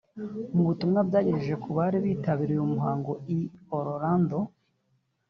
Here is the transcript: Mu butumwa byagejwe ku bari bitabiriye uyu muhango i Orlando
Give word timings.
Mu 0.53 0.61
butumwa 0.67 0.99
byagejwe 1.09 1.53
ku 1.63 1.69
bari 1.77 1.97
bitabiriye 2.05 2.59
uyu 2.61 2.73
muhango 2.75 3.11
i 3.37 3.39
Orlando 3.77 4.37